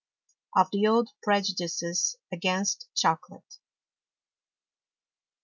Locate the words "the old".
0.71-1.09